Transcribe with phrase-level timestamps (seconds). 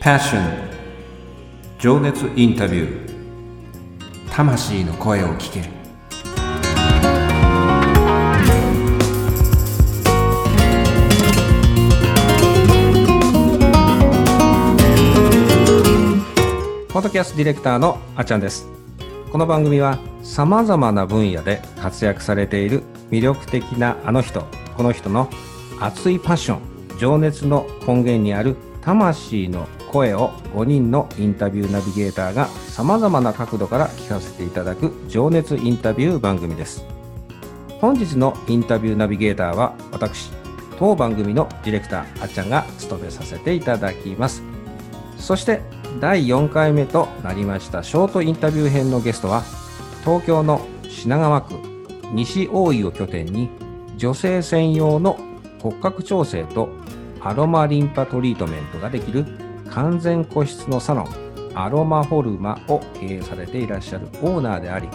[0.00, 0.40] Passion.
[1.78, 4.30] 情熱インタビュー。
[4.30, 5.60] 魂の声を聞け。
[5.60, 5.66] る
[16.88, 18.66] ポッドキャストディレクターのあっちゃんです。
[19.30, 24.46] この番組はさまざまな分野で活躍されている魅力的なあの人
[24.78, 25.28] この人の
[25.78, 36.84] 熱いパッション情熱の根源にある魂の声を5人のインタビューナビゲーターがさまざまな角度から聞かせていただく情熱インタビュー番組です。
[37.80, 40.30] 本日のインタビューナビゲーターは私
[40.78, 44.42] 当番組のディレクターあっちゃんが務めさせていただきます。
[45.18, 45.60] そして
[46.00, 49.42] 第4回目となりましたショートインタビュー編のゲストは
[50.04, 51.54] 東京の品川区
[52.12, 53.50] 西大井を拠点に
[53.96, 55.18] 女性専用の
[55.60, 56.70] 骨格調整と
[57.20, 59.26] アロマリンパトリートメントができる
[59.70, 61.08] 完全個室のサロン
[61.54, 64.88] アロマフォルマを経営されていらっしゃるオーナーであり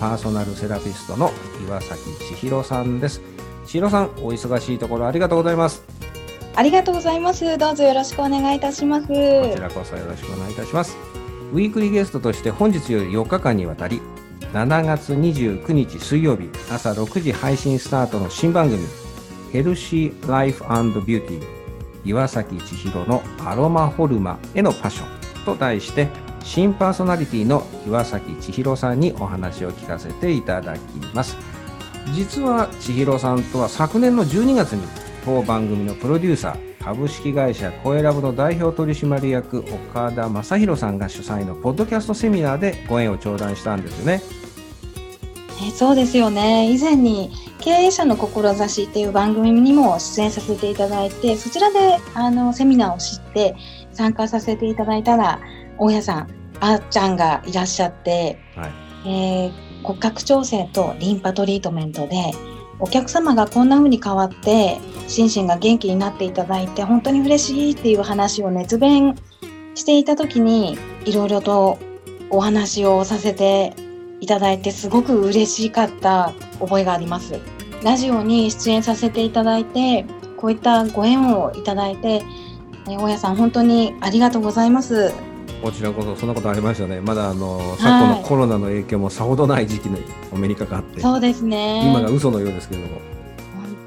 [0.00, 1.30] パーソナルセラピストの
[1.66, 3.20] 岩崎千尋さんです。
[3.66, 5.82] 千尋さんお忙しいところありがとうございます。
[6.54, 7.58] ありがとうございます。
[7.58, 9.08] どうぞよろしくお願いいたします。
[9.08, 10.96] こちらこそよろしくお願いいたします。
[11.52, 14.00] ウィークリーゲストとして本日より4日間にわたり
[14.52, 18.86] 7月29日水曜日朝6時配信スタートの新番組
[19.52, 21.57] ヘルシーライフビューティー
[22.04, 26.08] 岩崎千尋のアロマホルマへのパッションと題して
[26.42, 30.80] 新パーソナリティの岩崎千尋さんにお話を聞かせていただき
[31.14, 31.36] ます
[32.14, 34.86] 実は千尋さんとは昨年の12月に
[35.24, 44.22] 当番組のプロデューサー株式会社コエラボの代表取締役岡田正宏さんが主催のポッドキャストセミナーでご縁を頂戴したんですよね。
[45.66, 46.70] えそうですよね。
[46.72, 53.56] 以前に経営者の志っていう番組にも出演させていただいてそちらであのセミナーを知って
[53.92, 55.40] 参加させていただいたら
[55.76, 56.28] 大家さん
[56.60, 58.72] あっちゃんがいらっしゃって、はい、
[59.08, 62.32] えー、骨格調整とリンパトリートメントで
[62.80, 64.78] お客様がこんな風に変わって
[65.08, 69.16] 心身が元気になっていただいて本当に嬉しいっていう話を熱弁
[69.74, 71.78] していた時にいろいろと
[72.30, 73.87] お話をさせてい
[74.28, 77.40] ただいてすごく嬉しかった覚えがあります。
[77.82, 80.04] ラジオに出演させていただいて
[80.36, 82.22] こういったご縁をいただいて、
[82.88, 85.12] え大家さん本当にありがとうございます。
[85.62, 87.00] こちらこそそんなことありましたね。
[87.00, 90.00] まだあの、昨今のコロナの影響もさほどない時期に
[90.30, 91.90] お目にかかって、そうですね。
[91.90, 93.18] 今が嘘のようですけれども。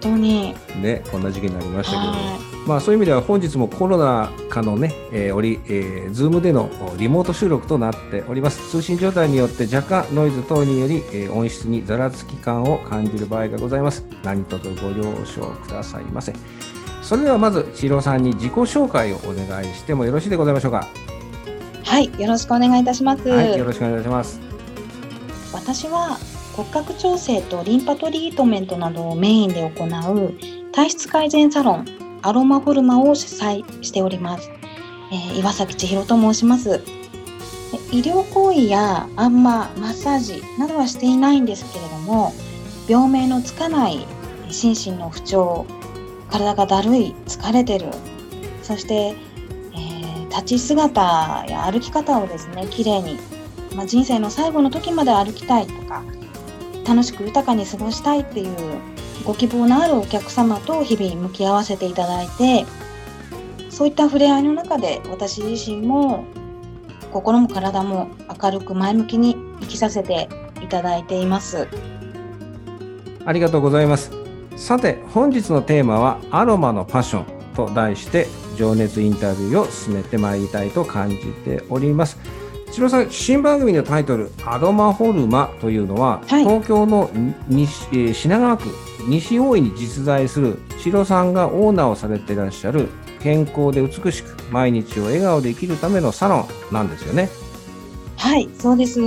[0.00, 8.70] 当にねこんな時期になりましたけども、まあそういう意味では本日もコロナ禍のね、えー、おり、えー、ズームでのリモート収録となっております。
[8.70, 14.04] 通信状態によって若干ノイズ等により、えー、音質にざらつき感を感じる場合がございます。
[14.22, 16.32] 何卒ご了承くださいませ。
[17.02, 20.86] それではまず千尋さんに自己紹介をお願いしてもよろしいでございましょうか。
[21.84, 24.40] はいよろしくお願いいたします、はい、よろしくお願いします。
[25.52, 26.18] 私は
[26.52, 30.34] 骨格調整とリンパトリートメントなどをメインで行う
[30.72, 34.50] 体質改善サロンアロマフォルマを主催しております、
[35.12, 36.82] えー、岩崎千尋と申します。
[37.92, 42.32] 医療行為やあんまマッサージなどはしていないんですけれども
[42.88, 44.06] 病名のつかない
[44.48, 45.66] 心身の不調
[46.30, 47.86] 体がだるい疲れてる
[48.62, 53.18] そして、えー、立ち姿や歩き方をですね綺麗に、
[53.76, 56.04] まあ、人生の最後の時まで歩きたいとか
[56.86, 58.56] 楽しく豊かに過ごしたいっていう
[59.24, 62.66] ご希望のあるお客様と日々向き合わせていただいて
[63.68, 66.24] そういった触れ合いの中で私自身も
[67.12, 68.08] 心も体も
[68.42, 70.28] 明るく前向きに生きさせて
[70.62, 71.66] いただいています。
[73.24, 74.12] ありがとうございます。
[74.56, 82.18] さて本日のテーマはアロマのパッションと題して情熱インタビューを進めてまいりたいと感じております。
[82.70, 87.10] 千さん新番組のタイトル「アロマホルマ」というのは、はい、東京の
[87.48, 88.68] 西、えー、品川区
[89.08, 92.88] 西大井に実在する千尋さんがオーナーをされていらっしゃる
[93.20, 97.28] 健康で美しく毎日を笑顔で生きるためのサロンなんですよね。
[98.16, 99.00] はいそうです。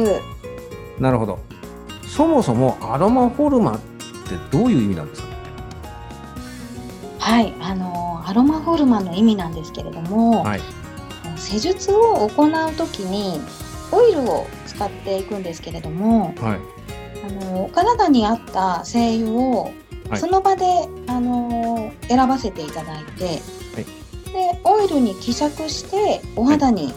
[1.00, 1.40] なるほど。
[2.08, 3.84] そもそもアロマホルマって
[4.52, 5.28] どういう意味なんですか？
[7.20, 10.62] はいあのアロマホルマの意味なんですけれども、はい、
[11.38, 13.40] 施術を行う時に
[13.92, 16.60] オイルを使っていくんですけれども、はい、
[17.24, 19.72] あの体に合った精油を
[20.16, 23.36] その場で、はい、あの選ばせていただいて、はい、
[24.32, 26.94] でオイルに希釈してお肌に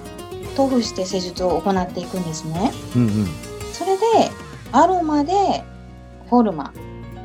[0.57, 2.73] 塗布して施術を行っていくんですね。
[2.97, 3.27] うんうん、
[3.73, 4.03] それで
[4.73, 5.65] アロマで
[6.29, 6.73] フォルマ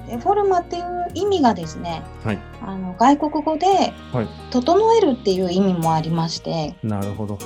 [0.08, 2.40] でフォルマっていう意味がですね、はい。
[2.62, 4.28] あの外国語ではい。
[4.52, 7.40] 「整える」っていう意味もありましてなるほど。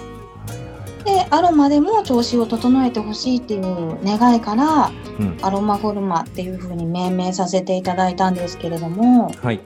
[1.25, 5.38] でアロマでも調子を整えてほしいっていう願いからうん。
[5.42, 9.60] アロマフォルマっていう風に命名させていただいたんですけれどもはい。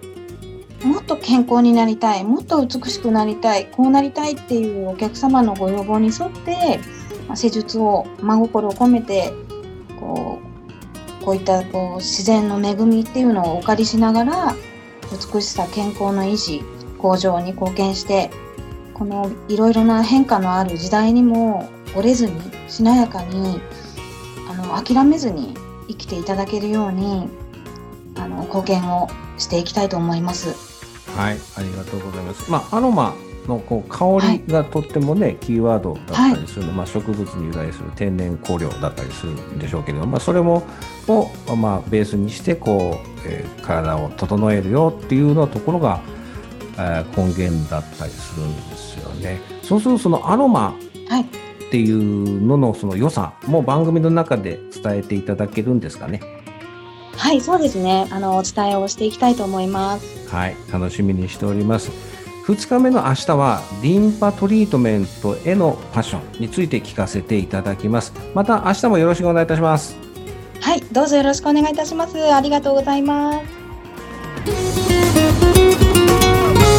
[0.83, 6.79] もっと健康になりたいもっと美しくなりたいこうなりたいっていうお客様のご要望に沿って、
[7.27, 9.33] まあ施術を真心を込めて
[9.99, 10.39] こ
[11.21, 14.55] うこういったこう自然の恵みっていうのをお借りしながら
[15.33, 16.63] 美しさ健康の維持
[16.97, 18.31] 向上に貢献して
[18.99, 22.33] このいろいろな変化のある時代にも折れずに
[22.67, 23.61] しなやかに
[24.49, 25.53] あの諦めずに
[25.87, 27.29] 生きていただけるように
[28.15, 29.07] あの貢献を
[29.37, 30.49] していきたいと思います。
[31.15, 31.37] はい。
[31.55, 32.51] ありがとうございます。
[32.51, 33.15] まあ、アロマ
[33.47, 40.63] のこう香りがとってもね、キーワードだったりするの、まあ、植物に由来する天然香料だったりするんでしょうけれども、まあ、それも
[41.07, 46.18] を、まあ、ベースにしてこう、えー体を整えるよっていうのところが、えー
[47.15, 49.39] 根源だったりするんですよね。
[49.61, 50.75] そうするとそのアロマ
[51.07, 56.19] はいっていうののその良さも番組の中で伝えていただけるんですかね。
[57.15, 58.07] はい、そうですね。
[58.09, 60.29] あの、お伝えをしていきたいと思います。
[60.29, 61.91] はい、楽しみにしております。
[62.47, 68.13] 2日目の明日はリンパトリートメントへのパッションについて聞かせていただきます。
[68.33, 69.95] また明日もよろしくお願いいたします。
[70.59, 72.17] はい、どうぞよろしくお願いいたします。
[72.33, 75.08] ありがとうございます。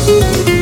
[0.00, 0.60] Música